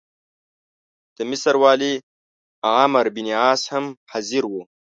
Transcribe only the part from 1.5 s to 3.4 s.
والي عمروبن